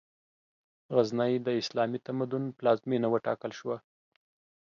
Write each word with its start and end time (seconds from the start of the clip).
غزنی، 0.95 1.33
د 1.45 1.47
اسلامي 1.61 1.99
تمدن 2.07 2.43
پلازمېنه 2.57 3.07
وټاکل 3.09 3.51
شوه. 3.59 3.77